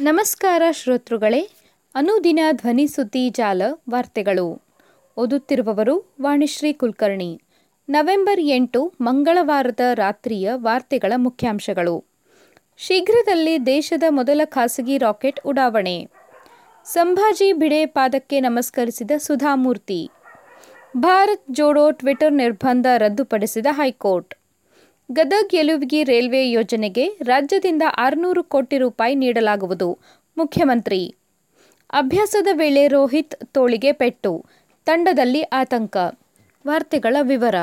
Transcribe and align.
ನಮಸ್ಕಾರ 0.00 0.62
ಶ್ರೋತೃಗಳೇ, 0.70 1.50
ಅನುದಿನ 1.94 2.38
ಧ್ವನಿ 2.52 2.86
ಸುದ್ದಿ 2.86 3.30
ಜಾಲ 3.30 3.62
ವಾರ್ತೆಗಳು. 3.90 4.62
ಓದುತ್ತಿರುವವರು 5.16 6.14
ವಾಣಿಶ್ರೀ 6.22 6.72
ಕುಲಕರ್ಣಿ. 6.72 7.42
ನವೆಂಬರ್ 7.88 8.40
ಎಂಟು 8.40 8.92
ಮಂಗಳವಾರದ 9.00 9.80
ರಾತ್ರಿಯ 9.94 10.50
ವಾರ್ತೆಗಳ 10.54 11.12
ಮುಖ್ಯಾಂಶಗಳು. 11.16 12.04
ಶೀಘ್ರದಲ್ಲಿ 12.76 13.66
ದೇಶದ 13.66 14.02
ಮೊದಲ 14.08 14.40
ಖಾಸಗಿ 14.44 14.98
ರಾಕೆಟ್ 14.98 15.40
ಉಡಾವಣೆ. 15.46 16.08
ಸಂಭಾಜಿ 16.84 17.52
ಭಿಡೆ 17.52 17.86
ಪಾದಕ್ಕೆ 17.86 18.40
ನಮಸ್ಕರಿಸಿದ 18.40 19.10
ಸುಧಾಮೂರ್ತಿ. 19.18 20.10
ಭಾರತ್ 20.96 21.44
ಜೋಡೋ 21.50 21.90
ಟ್ವಿಟರ್ 21.90 22.32
ನಿರ್ಬಂಧ 22.32 22.86
ರದ್ದುಪಡಿಸಿದ 22.98 23.66
high court. 23.72 24.39
Gadag 25.12 25.54
Yalavigi 25.54 26.04
railway 26.04 26.50
ಯೋಜನೆಗೆ 26.50 27.08
ರಾಜ್ಯದಿಂದ 27.22 27.82
ಆರುನೂರು 27.96 28.44
ಕೋಟಿ 28.44 28.78
ರೂಪಾಯಿ 28.78 29.14
ನೀಡಲಾಗುವುದು. 29.14 29.98
ಮುಖ್ಯಮಂತ್ರಿ, 30.36 31.14
ಅಭ್ಯಾಸದ 31.90 32.48
ವೇಳೆ 32.52 32.88
ರೋಹಿತ್ 32.88 33.34
ತೋಳಿಗೆ 33.44 33.92
ಪೆಟ್ಟು, 33.92 34.44
ತಂಡದಲ್ಲಿ 34.84 35.42
ಆತಂಕ. 35.42 35.96
ವಾರ್ತೆಗಳ 36.66 37.16
ವಿವರ. 37.22 37.54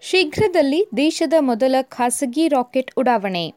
ಶೀಘ್ರದಲ್ಲಿ 0.00 0.86
ದೇಶದ 0.96 1.32
ಮೊದಲ 1.40 1.74
ಖಾಸಗಿ 1.82 2.48
ರಾಕೆಟ್ 2.48 2.92
ಉಡಾವಣೆ. 2.96 3.54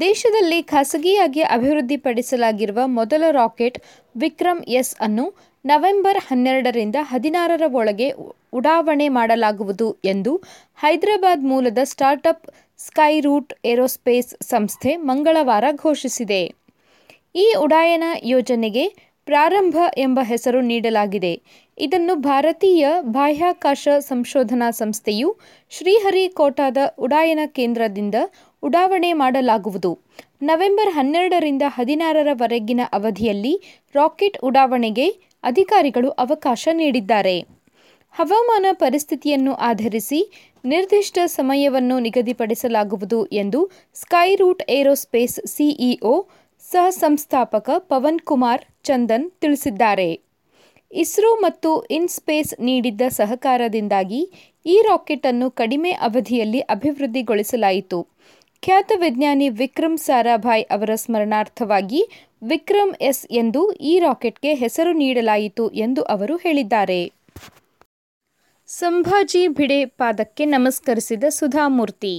ದೇಶದಲ್ಲಿ 0.00 0.62
ಖಾಸಗಿಯಾಗಿ 0.62 1.40
ಅಭಿವೃದ್ಧಿಪಡಿಸಲಾಗಿರುವ 1.40 2.78
ಮೊದಲ 2.86 3.24
ರಾಕೆಟ್ 3.30 3.78
ವಿಕ್ರಮ್ 4.16 4.64
ಎಸ್ 4.64 4.96
ಅನ್ನು 5.00 5.34
ನವೆಂಬರ್ 5.66 6.18
ಹನ್ನೆರಡರಿಂದ 6.18 6.96
ಹದಿನಾರರ 7.02 7.62
ಒಳಗೆ 7.72 8.08
ಉಡಾವಣೆ 8.52 9.08
ಮಾಡಲಾಗುವುದು 9.08 9.96
ಎಂದು 10.04 10.32
ಹೈದರಾಬಾದ್ 10.76 11.44
ಮೂಲದ 11.44 11.78
ಸ್ಟಾರ್ಟ್ಅಪ್ 11.84 12.46
ಸ್ಕೈರೂಟ್ 12.78 13.52
ಏರೋಸ್ಪೇಸ್ 13.64 14.30
ಸಂಸ್ಥೆ 14.42 14.96
ಮಂಗಳವಾರ 14.96 15.64
ಘೋಷಿಸಿದೆ. 15.74 16.42
ಈ 17.34 17.46
ಉಡಾಯನ 17.60 18.04
ಯೋಜನೆಗೆ 18.24 18.84
ಪ್ರಾರಂಭ 19.28 19.76
ಎಂಬ 19.98 20.18
ಹೆಸರು 20.22 20.60
ನೀಡಲಾಗಿದೆ. 20.60 21.32
ಇದನ್ನು 21.78 22.14
ಭಾರತೀಯ 22.14 22.84
ಬಾಹ್ಯಾಕಾಶ 23.02 23.88
ಸಂಶೋಧನಾ 24.08 24.70
ಸಂಸ್ಥೆಯು 24.70 25.28
ಶ್ರೀಹರಿಕೋಟಾದ 25.70 26.76
ಉಡಾಯನ 26.98 27.40
ಕೇಂದ್ರದಿಂದ 27.46 28.14
ಉಡಾವಣೆ 28.62 29.12
ಮಾಡಲಾಗುವುದು. 29.12 29.90
ನವೆಂಬರ್ 30.42 30.90
ಹನ್ನೆರಡರಿಂದ 30.90 31.62
ಹದಿನಾರರವರೆಗಿನ 31.68 32.80
ಅವಧಿಯಲ್ಲಿ 32.92 33.52
ರಾಕೆಟ್ 33.94 34.38
ಉಡಾವಣೆಗೆ 34.42 35.06
ಅಧಿಕಾರಿಗಳು 35.44 36.10
ಅವಕಾಶ 36.10 36.68
ನೀಡಿದ್ದಾರೆ. 36.72 37.36
ಹವಾಮಾನ 38.14 38.66
ಪರಿಸ್ಥಿತಿಯನ್ನು 38.72 39.54
ಆಧರಿಸಿ 39.54 40.20
ನಿರ್ದಿಷ್ಟ 40.64 41.18
ಸಮಯವನ್ನು 41.26 41.98
ನಿಗದಿಪಡಿಸಲಾಗುವುದು 41.98 43.26
ಎಂದು 43.32 43.60
ಸ್ಕೈರೂಟ್ 43.94 44.62
ಏರೋಸ್ಪೇಸ್ 44.68 45.40
ಸಿಇಒ 45.46 46.14
ಸಹ 46.62 46.86
ಸಂಸ್ಥಾಪಕ 46.90 47.70
ಪವನ್ 47.88 48.20
ಕುಮಾರ್ 48.20 48.62
ಚಂದನ್ 48.84 49.30
ತಿಳಿಸಿದ್ದಾರೆ. 49.42 50.08
ಇಸ್ರೋ 50.92 51.30
ಮತ್ತು 51.36 51.70
ಇನ್ಸ್ಪೇಸ್ 51.90 52.60
ನೀಡಿದ್ದ 52.60 53.02
ಸಹಕಾರದಿಂದಾಗಿ 53.10 54.20
ಈ 54.66 54.76
ರಾಕೆಟ್ 54.82 55.26
ಅನ್ನು 55.26 55.50
ಕಡಿಮೆ 55.50 55.92
ಅವಧಿಯಲ್ಲಿ 56.08 56.60
ಅಭಿವೃದ್ಧಿಗೊಳಿಸಲಾಯಿತು. 56.60 57.98
ಖ್ಯಾತ 58.62 58.92
ವಿಜ್ಞಾನಿ 58.96 59.48
ವಿಕ್ರಮ್ 59.48 59.98
ಸಾರಾಭಾಯ್ 59.98 60.64
ಅವರ 60.70 60.94
ಸ್ಮರಣಾರ್ಥವಾಗಿ 60.94 62.00
ವಿಕ್ರಮ್ 62.42 62.94
ಎಸ್ 63.00 63.26
ಎಂದು 63.30 63.72
ಈ 63.72 63.98
ರಾಕೆಟ್ಗೆ 63.98 64.54
ಹೆಸರು 64.54 64.92
ನೀಡಲಾಯಿತು 64.92 65.64
ಎಂದು 65.70 66.02
ಅವರು 66.02 66.36
ಹೇಳಿದ್ದಾರೆ. 66.36 67.12
ಸಂಭಾಜಿ 68.68 69.48
ಭಿಡೆ 69.48 69.84
ಪಾದಕ್ಕೆ 69.84 70.44
ನಮಸ್ಕರಿಸಿದ 70.44 71.24
ಸುಧಾಮೂರ್ತಿ. 71.28 72.14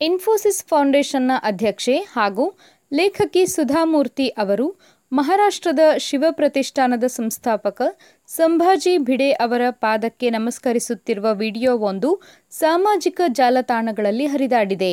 ಇನ್ಫೋಸಿಸ್ 0.00 0.64
ಫೌಂಡೇಶನ್ನ 0.64 1.32
ಅಧ್ಯಕ್ಷೆ 1.42 1.96
ಹಾಗೂ 2.12 2.46
ಲೇಖಕಿ 2.92 3.46
ಸುಧಾಮೂರ್ತಿ 3.46 4.28
ಅವರು 4.28 4.66
ಮಹಾರಾಷ್ಟ್ರದ 5.12 5.80
ಶಿವ 5.98 6.24
ಪ್ರತಿಷ್ಠಾನದ 6.30 7.04
ಸಂಸ್ಥಾಪಕ 7.06 7.82
ಸಂಭಾಜಿ 8.28 8.98
ಭಿಡೆ 8.98 9.32
ಅವರ 9.32 9.60
ಪಾದಕ್ಕೆ 9.70 10.30
ನಮಸ್ಕರಿಸುತ್ತಿರುವ 10.30 11.26
ವಿಡಿಯೋವೊಂದು 11.32 12.10
ಸಾಮಾಜಿಕ 12.50 13.20
ಜಾಲತಾಣಗಳಲ್ಲಿ 13.28 14.26
ಹರಿದಾಡಿದೆ. 14.26 14.92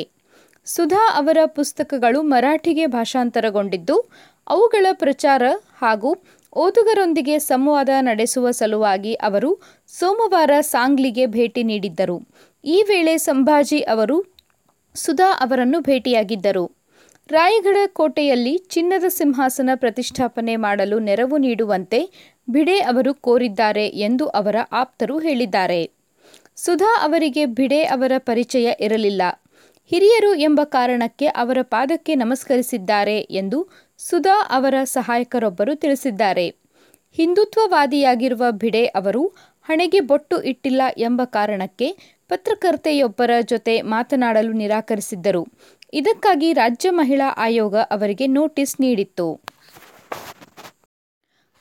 ಸುಧಾ 0.66 1.10
ಅವರ 1.16 1.38
ಪುಸ್ತಕಗಳು 1.46 2.22
ಮರಾಠಿಗೆ 2.22 2.86
ಭಾಷಾಂತರಗೊಂಡಿದ್ದು, 2.86 4.12
ಅವುಗಳ 4.50 4.86
ಪ್ರಚಾರ 4.92 5.44
ಹಾಗೂ 5.82 6.24
ಓದುಗರೊಂದಿಗೆ 6.56 7.40
ಸಂವಾದ 7.40 7.90
ನಡೆಸುವ 8.00 8.52
ಸಲುವಾಗಿ 8.52 9.14
ಅವರು 9.14 9.62
ಸೋಮವಾರ 9.88 10.52
ಸಾಂಗ್ಲಿಗೆ 10.62 11.26
ಭೇಟಿ 11.26 11.64
ನೀಡಿದ್ದರು. 11.64 12.28
ಈ 12.64 12.84
ವೇಳೆ 12.88 13.18
ಸಂಭಾಜಿ 13.18 13.80
ಅವರು 13.80 14.18
ಸುಧಾ 14.96 15.34
ಅವರನ್ನು 15.40 15.80
ಭೇಟಿಯಾಗಿದ್ದರು. 15.80 16.72
ರಾಯಗಢ 17.32 17.78
ಕೋಟೆಯಲ್ಲಿ 17.88 18.58
ಚಿನ್ನದ 18.58 19.04
ಸಿಂಹಾಸನ 19.08 19.70
ಪ್ರತಿಷ್ಠಾಪನೆ 19.76 20.56
ಮಾಡಲು 20.56 21.00
ನೆರವು 21.00 21.38
ನೀಡುವಂತೆ 21.38 22.00
ಭಿಡೆ 22.50 22.80
ಅವರು 22.80 23.14
ಕೋರಿದ್ದಾರೆ 23.14 23.88
ಎಂದು 23.88 24.28
ಅವರ 24.28 24.56
ಆಪ್ತರು 24.72 25.20
ಹೇಳಿದ್ದಾರೆ. 25.20 25.92
ಸುಧಾ 26.56 27.04
ಅವರಿಗೆ 27.04 27.46
ಭಿಡೆ 27.46 27.84
ಅವರ 27.84 28.12
ಪರಿಚಯ 28.18 28.74
ಇರಲಿಲ್ಲ. 28.80 29.22
ಹಿರಿಯರು 29.92 30.36
ಎಂಬ 30.36 30.62
ಕಾರಣಕ್ಕೆ 30.64 31.28
ಅವರ 31.28 31.58
ಪಾದಕ್ಕೆ 31.62 32.16
ನಮಸ್ಕರಿಸಿದ್ದಾರೆ 32.16 33.20
ಎಂದು 33.20 33.70
ಸುಧಾ 33.98 34.36
ಅವರ 34.50 34.76
ಸಹಾಯಕರೊಬ್ಬರು 34.84 35.76
ತಿಳಿಸಿದ್ದಾರೆ. 35.76 36.46
ಹಿಂದುತ್ವವಾದಿಯಾಗಿರುವ 37.18 38.44
ಭಿಡೆ 38.52 38.86
ಅವರು 38.86 39.24
ಹಣೆಗೆ 39.62 40.00
ಬೊಟ್ಟು 40.00 40.42
ಇಟ್ಟಿಲ್ಲ 40.42 40.82
ಎಂಬ 40.98 41.22
ಕಾರಣಕ್ಕೆ 41.24 41.88
ಪತ್ರಕರ್ತೆಯೊಬ್ಬರ 42.30 43.32
ಜೊತೆ 43.42 43.82
ಮಾತನಾಡಲು 43.82 44.52
ನಿರಾಕರಿಸಿದ್ದರು. 44.52 45.44
ಇದಕ್ಕಾಗಿ 45.94 46.54
ರಾಜ್ಯ 46.54 46.90
ಮಹಿಳಾ 46.90 47.28
ಆಯೋಗ 47.38 47.76
ಅವರಿಗೆ 47.78 48.28
ನೋಟಿಸ್ 48.28 48.82
ನೀಡಿತ್ತು. 48.82 49.28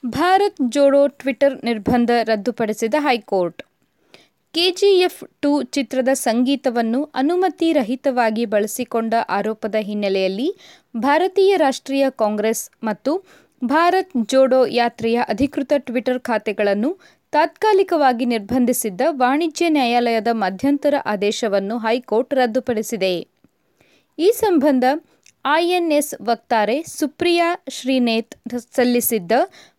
ಭಾರತ್ 0.07 0.63
ಜೋಡೋ 0.69 1.07
ಟ್ವಿಟರ್ 1.09 1.65
ನಿರ್ಬಂಧ 1.65 2.11
ರದ್ದುಪಡಿಸಿದ 2.23 2.95
ಹೈಕೋರ್ಟ್. 2.99 3.63
ಕೆಜಿಎಫ್ 4.55 5.25
ಟು 5.41 5.63
ಚಿತ್ರದ 5.63 6.09
ಸಂಗೀತವನ್ನು 6.13 7.05
ಅನುಮತಿ 7.15 7.73
ರಹಿತವಾಗಿ 7.73 8.45
ಬಳಸಿಕೊಂಡ 8.45 9.15
ಆರೋಪದ 9.29 9.75
ಹಿನ್ನೆಲೆಯಲ್ಲಿ 9.81 10.49
ಭಾರತೀಯ 10.97 11.57
ರಾಷ್ಟ್ರೀಯ 11.57 12.07
ಕಾಂಗ್ರೆಸ್ 12.11 12.71
ಮತ್ತು 12.85 13.13
ಭಾರತ್ 13.65 14.11
ಜೋಡೋ 14.27 14.67
ಯಾತ್ರೆಯ 14.67 15.21
ಅಧಿಕೃತ 15.29 15.73
ಟ್ವಿಟರ್ 15.79 16.21
ಖಾತೆಗಳನ್ನು 16.21 16.91
ತಾತ್ಕಾಲಿಕವಾಗಿ 17.33 18.25
ನಿರ್ಬಂಧಿಸಿದ್ದ 18.25 19.01
ವಾಣಿಜ್ಯ 19.11 19.69
ನ್ಯಾಯಾಲಯದ 19.69 20.29
ಮಧ್ಯಂತರ 20.33 20.95
ಆದೇಶವನ್ನು 21.07 21.79
ಹೈಕೋರ್ಟ್ 21.79 22.35
ರದ್ದುಪಡಿಸಿದೆ. 22.35 23.15
ಈ 24.19 24.31
ಸಂಬಂಧ 24.35 24.85
ಐಎನ್ಎಸ್ 25.47 26.15
ವಕ್ತಾರೆ 26.23 26.83
ಸುಪ್ರಿಯಾ 26.83 27.49
ಶ್ರೀನೇತ್ 27.71 28.35
ಸಲ್ಲಿಸಿದ್ದ 28.75 29.33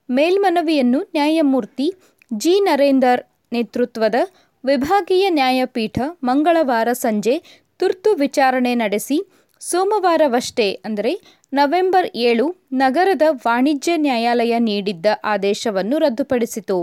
ಮೇಲ್ಮನವಿಯನ್ನು 0.10 1.02
ನ್ಯಾಯಮೂರ್ತಿ 1.14 1.88
ಜಿ 2.34 2.60
ನರೇಂದರ್ 2.60 3.22
ನೇತೃತ್ವದ 3.52 4.16
ವಿಭಾಗೀಯ 4.64 5.30
ನ್ಯಾಯಪೀಠ 5.30 5.98
ಮಂಗಳವಾರ 6.24 6.90
ಸಂಜೆ 6.94 7.34
ತುರ್ತು 7.80 8.16
ವಿಚಾರಣೆ 8.16 8.76
ನಡೆಸಿ, 8.76 9.18
ಸೋಮವಾರವಷ್ಟೇ 9.62 10.80
ಅಂದರೆ 10.86 11.12
ನವೆಂಬರ್ 11.54 12.08
ಏಳು 12.22 12.46
ನಗರದ 12.74 13.26
ವಾಣಿಜ್ಯ 13.46 13.98
ನ್ಯಾಯಾಲಯ 13.98 14.54
ನೀಡಿದ್ದ 14.60 15.06
ಆದೇಶವನ್ನು 15.24 15.98
ರದ್ದುಪಡಿಸಿತು. 15.98 16.78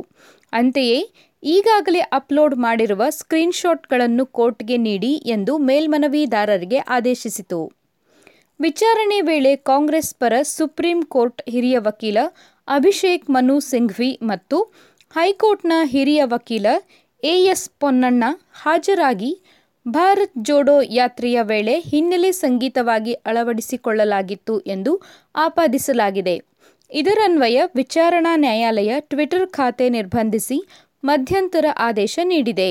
ಅಂತೆಯೇ, 0.53 0.99
ಈಗಾಗಲೇ 1.43 2.01
ಅಪ್ಲೋಡ್ 2.13 2.55
ಮಾಡಿರುವ 2.57 3.03
ಸ್ಕ್ರೀನ್ಶಾಟ್ಗಳನ್ನು 3.11 4.27
ಕೋರ್ಟ್ಗೆ 4.27 4.77
ನೀಡಿ 4.79 5.13
ಎಂದು 5.27 5.59
ಮೇಲ್ಮನವಿದಾರರಿಗೆ 5.59 6.79
ಆದೇಶಿಸಿತು. 6.89 7.61
ವಿಚಾರಣೆ 8.61 9.21
ವೇಳೆ 9.21 9.57
ಕಾಂಗ್ರೆಸ್ 9.57 10.15
ಪರ 10.15 10.35
ಸುಪ್ರೀಂ 10.49 11.03
ಕೋರ್ಟ್ 11.09 11.43
ಹಿರಿಯ 11.49 11.79
ವಕೀಲ 11.79 12.19
ಅಭಿಷೇಕ್ 12.69 13.31
ಮನು 13.31 13.61
ಸಿಂಘ್ವಿ 13.61 14.19
ಮತ್ತು 14.23 14.59
ಹೈಕೋರ್ಟ್ನ 15.15 15.77
ಹಿರಿಯ 15.85 16.23
ವಕೀಲ 16.25 16.67
ಎಎಸ್ 17.23 17.71
ಪೊನ್ನಣ್ಣ 17.81 18.25
ಹಾಜರಾಗಿ 18.53 19.31
ಭಾರತ್ 19.87 20.39
ಜೋಡೋ 20.43 20.81
ಯಾತ್ರೆಯ 20.91 21.39
ವೇಳೆ 21.43 21.81
ಹಿನ್ನೆಲೆ 21.81 22.33
ಸಂಗೀತವಾಗಿ 22.33 23.13
ಅಳವಡಿಸಿಕೊಳ್ಳಲಾಗಿತ್ತು 23.13 24.61
ಎಂದು 24.61 24.93
ಆಪಾದಿಸಲಾಗಿದೆ. 25.35 26.37
ಇದರನ್ವಯ 26.91 27.61
ವಿಚಾರಣಾ 27.75 28.37
ನ್ಯಾಯಾಲಯ 28.37 28.93
ಟ್ವಿಟರ್ 29.01 29.49
ಖಾತೆ 29.49 29.89
ನಿರ್ಬಂಧಿಸಿ 29.89 30.59
ಮಧ್ಯಂತರ 31.05 31.67
ಆದೇಶ 31.79 32.19
ನೀಡಿದೆ. 32.23 32.71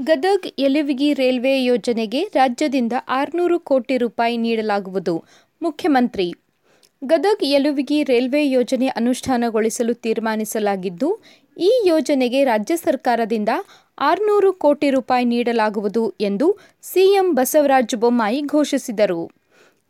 ಗದಗ್ 0.00 0.46
ಎಲುವಿಗಿ 0.58 1.12
ರೈಲ್ವೆ 1.12 1.64
ಯೋಜನೆಗೆ 1.64 2.22
ರಾಜ್ಯದಿಂದ 2.24 2.92
ಆರುನೂರು 3.08 3.60
ಕೋಟಿ 3.60 3.96
ರೂಪಾಯಿ 3.96 4.36
ನೀಡಲಾಗುವುದು. 4.36 5.24
ಮುಖ್ಯಮಂತ್ರಿ, 5.62 6.34
ಗದಗ್ 7.04 7.44
ಯಲುವಿಗಿ 7.44 8.02
ರೈಲ್ವೆ 8.02 8.50
ಯೋಜನೆ 8.50 8.86
ಅನುಷ್ಠಾನಗೊಳಿಸಲು 8.86 9.94
ತೀರ್ಮಾನಿಸಲಾಗಿದ್ದು 9.94 11.08
ಈ 11.56 11.82
ಯೋಜನೆಗೆ 11.84 12.44
ರಾಜ್ಯ 12.44 12.76
ಸರ್ಕಾರದಿಂದ 12.76 13.48
ಆರುನೂರು 13.98 14.52
ಕೋಟಿ 14.52 14.90
ರೂಪಾಯಿ 14.90 15.24
ನೀಡಲಾಗುವುದು 15.24 16.14
ಎಂದು 16.20 16.58
ಸಿಎಂ 16.82 17.34
ಬಸವರಾಜ 17.34 17.94
ಬೊಮ್ಮಾಯಿ 17.96 18.40
ಘೋಷಿಸಿದರು. 18.40 19.30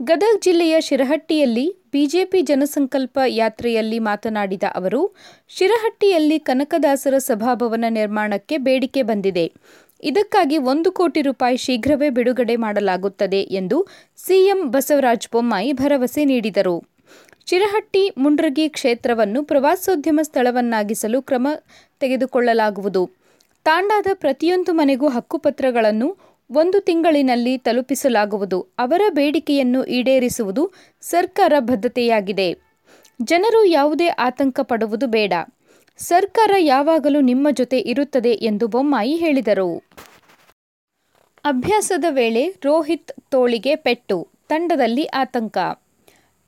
ಗದಗ 0.00 0.38
ಜಿಲ್ಲೆಯ 0.42 0.76
ಶಿರಹಟ್ಟಿಯಲ್ಲಿ 0.80 1.80
ಬಿಜೆಪಿ 1.92 2.42
ಜನಸಂಕಲ್ಪ 2.42 3.18
ಯಾತ್ರೆಯಲ್ಲಿ 3.26 3.98
ಮಾತನಾಡಿದ 3.98 4.62
ಅವರು, 4.74 5.14
ಶಿರಹಟ್ಟಿಯಲ್ಲಿ 5.48 6.38
ಕನಕದಾಸರ 6.38 7.18
ಸಭಾಭವನ 7.18 7.84
ನಿರ್ಮಾಣಕ್ಕೆ 7.88 8.58
ಬೇಡಿಕೆ 8.58 9.02
ಬಂದಿದೆ. 9.02 9.52
ಇದಕ್ಕಾಗಿ 10.02 10.58
ಒಂದು 10.58 10.92
ಕೋಟಿ 10.92 11.22
ರೂಪಾಯಿ 11.22 11.56
ಶೀಘ್ರವೇ 11.56 12.10
ಬಿಡುಗಡೆ 12.10 12.56
ಮಾಡಲಾಗುತ್ತದೆ 12.56 13.42
ಎಂದು 13.42 13.86
ಸಿಎಂ 14.16 14.70
ಬಸವರಾಜ 14.70 15.26
ಬೊಮ್ಮಾಯಿ 15.32 15.72
ಭರವಸೆ 15.72 16.24
ನೀಡಿದರು. 16.24 16.91
ಚಿರಹಟ್ಟಿ 17.46 18.10
ಮುಂಡ್ರಗಿ 18.18 18.68
ಕ್ಷೇತ್ರವನ್ನು 18.68 19.44
ಪ್ರವಾಸೋದ್ಯಮ 19.44 20.20
ಸ್ಥಳವನ್ನಾಗಿಸಲು 20.22 21.22
ಕ್ರಮ 21.22 21.48
ತೆಗೆದುಕೊಳ್ಳಲಾಗುವುದು. 22.00 23.10
ತಾಂಡಾದ 23.64 24.06
ಪ್ರತಿಯೊಂದು 24.14 24.72
ಮನೆಗೂ 24.72 25.08
ಹಕ್ಕುಪತ್ರಗಳನ್ನು 25.08 26.16
ಒಂದು 26.50 26.80
ತಿಂಗಳಿನಲ್ಲಿ 26.80 27.58
ತಲುಪಿಸಲಾಗುವುದು. 27.58 28.66
ಅವರ 28.78 29.02
ಬೇಡಿಕೆಯನ್ನು 29.10 29.84
ಈಡೇರಿಸುವುದು 29.84 30.72
ಸರ್ಕಾರ 31.00 31.52
ಬದ್ಧತೆಯಾಗಿದೆ. 31.58 32.48
ಜನರು 33.22 33.64
ಯಾವುದೇ 33.64 34.08
ಆತಂಕ 34.08 34.60
ಪಡುವುದು 34.60 35.06
ಬೇಡ. 35.06 35.32
ಸರ್ಕಾರ 35.96 36.50
ಯಾವಾಗಲೂ 36.58 37.20
ನಿಮ್ಮ 37.20 37.48
ಜೊತೆ 37.50 37.78
ಇರುತ್ತದೆ 37.78 38.32
ಎಂದು 38.32 38.66
ಬೊಮ್ಮಾಯಿ 38.66 39.16
ಹೇಳಿದರು. 39.16 39.82
ಅಭ್ಯಾಸದ 41.44 42.04
ವೇಳೆ 42.08 42.54
ರೋಹಿತ್ 42.64 43.12
ತೋಳಿಗೆ 43.30 43.76
ಪೆಟ್ಟು, 43.76 44.28
ತಂಡದಲ್ಲಿ 44.48 45.04
ಆತಂಕ. 45.04 45.58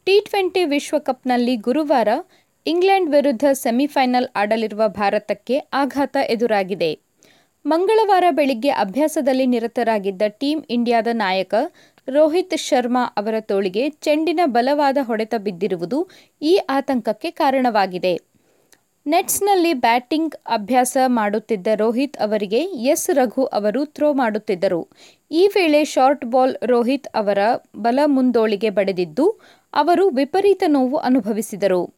ಟಿ 0.07 0.15
ಟ್ವೆಂಟಿ 0.21 0.63
ವಿಶ್ವಕಪ್ನಲ್ಲಿ 0.65 1.53
ಗುರುವಾರ 1.57 2.09
ಇಂಗ್ಲೆಂಡ್ 2.67 3.09
ವಿರುದ್ಧ 3.11 3.45
ಸೆಮಿಫೈನಲ್ 3.53 4.27
ಆಡಲಿರುವ 4.37 4.83
ಭಾರತಕ್ಕೆ 4.89 5.57
ಆಘಾತ 5.73 6.17
ಎದುರಾಗಿದೆ. 6.29 6.91
ಮಂಗಳವಾರ 7.65 8.25
ಬೆಳಿಗ್ಗೆ 8.31 8.71
ಅಭ್ಯಾಸದಲ್ಲಿ 8.85 9.47
ನಿರತರಾಗಿದ್ದ 9.47 10.23
ಟೀಂ 10.41 10.59
ಇಂಡಿಯಾದ 10.71 11.09
ನಾಯಕ 11.15 11.55
ರೋಹಿತ್ 12.09 12.57
ಶರ್ಮಾ 12.59 13.05
ಅವರ 13.17 13.35
ತೋಳಿಗೆ 13.41 13.89
ಚೆಂಡಿನ 13.89 14.41
ಬಲವಾದ 14.47 14.99
ಹೊಡೆತ 15.03 15.35
ಬಿದ್ದಿರುವುದು 15.39 16.01
ಈ 16.43 16.55
ಆತಂಕಕ್ಕೆ 16.69 17.31
ಕಾರಣವಾಗಿದೆ. 17.31 18.15
ನೆಟ್ಸ್ನಲ್ಲಿ 19.07 19.73
ಬ್ಯಾಟಿಂಗ್ 19.87 20.35
ಅಭ್ಯಾಸ 20.47 20.97
ಮಾಡುತ್ತಿದ್ದ 21.19 21.67
ರೋಹಿತ್ 21.81 22.17
ಅವರಿಗೆ 22.17 22.61
ಎಸ್ 22.93 23.09
ರಘು 23.11 23.45
ಅವರು 23.59 23.81
ಥ್ರೋ 23.87 24.09
ಮಾಡುತ್ತಿದ್ದರು. 24.13 24.83
ಈ 25.31 25.43
ವೇಳೆ 25.47 25.81
ಶಾರ್ಟ್ 25.85 26.25
ಬಾಲ್ 26.25 26.55
ರೋಹಿತ್ 26.63 27.09
ಅವರ 27.15 27.39
ಬಲ 27.77 27.99
ಮುಂದೋಳಿಗೆ 28.07 28.71
ಬಡಿದಿದ್ದು 28.71 29.27
ಅವರು 29.75 30.09
ವಿಪರೀತ 30.09 30.63
ನೋವು 30.67 30.97
ಅನುಭವಿಸಿದರು. 30.97 31.95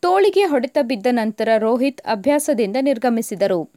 ತೋಳಿಗೆ 0.00 0.44
ಹೊಡೆತ 0.44 0.78
ಬಿದ್ದ 0.82 1.06
ನಂತರ 1.10 1.48
ರೋಹಿತ್ 1.58 2.00
ಅಭ್ಯಾಸದಿಂದ 2.00 2.76
ನಿರ್ಗಮಿಸಿದರು. 2.80 3.70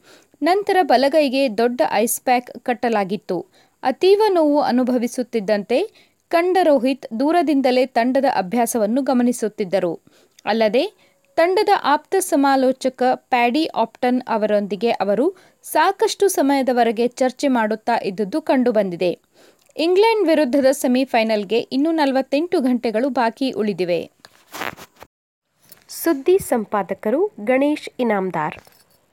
ನಂತರ 0.44 0.78
ಬಲಗೈಗೆ 0.82 1.58
ದೊಡ್ಡ 1.58 1.82
ಐಸ್ 1.92 2.22
ಪ್ಯಾಕ್ 2.22 2.52
ಕಟ್ಟಲಾಗಿತ್ತು. 2.64 3.46
ಅತೀವ 3.84 4.22
ನೋವು 4.30 4.62
ಅನುಭವಿಸುತ್ತಿದ್ದಂತೆ 4.62 5.92
ಕಂಡ 6.30 6.58
ರೋಹಿತ್ 6.64 7.08
ದೂರದಿಂದಲೇ 7.20 7.86
ತಂಡದ 7.86 8.26
ಅಭ್ಯಾಸವನ್ನು 8.36 9.02
ಗಮನಿಸುತ್ತಿದ್ದರು. 9.02 10.00
ಅಲ್ಲದೆ, 10.46 10.94
ತಂಡದ 11.36 11.70
ಆಪ್ತ 11.84 12.16
ಸಮಾಲೋಚಕ 12.20 13.04
ಪ್ಯಾಡಿ 13.16 13.66
ಆಪ್ಟನ್ 13.66 14.22
ಅವರೊಂದಿಗೆ 14.28 14.92
ಅವರು 14.92 15.36
ಸಾಕಷ್ಟು 15.64 16.28
ಸಮಯದವರೆಗೆ 16.28 17.08
ಚರ್ಚೆ 17.08 17.48
ಮಾಡುತ್ತಾ 17.48 17.96
ಇದ್ದುದು 18.06 18.42
ಕಂಡುಬಂದಿದೆ. 18.42 19.20
ಇಂಗ್ಲೆಂಡ್ 19.76 20.28
ವಿರುದ್ಧದ 20.28 20.66
ಸೆಮಿಫೈನಲ್ಗೆ 20.72 21.60
ಇನ್ನೂ 21.60 21.92
ನಲವತ್ತೆಂಟು 21.92 22.60
ಗಂಟೆಗಳು 22.60 23.10
ಬಾಕಿ 23.10 23.52
ಉಳಿದಿವೆ. 23.52 24.12
ಸುದ್ದಿ 25.90 26.38
ಸಂಪಾದಕರು 26.38 27.32
ಗಣೇಶ್ 27.44 27.90
ಇನಾಮ್ದಾರ್. 28.00 28.58